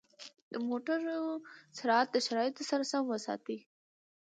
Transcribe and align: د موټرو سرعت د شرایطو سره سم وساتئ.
د 0.51 0.53
موټرو 0.67 1.19
سرعت 1.77 2.07
د 2.11 2.17
شرایطو 2.25 2.63
سره 2.69 2.83
سم 2.91 3.03
وساتئ. 3.09 3.59